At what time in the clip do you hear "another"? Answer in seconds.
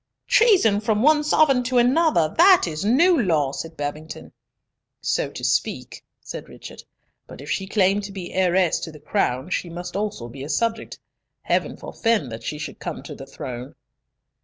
1.77-2.33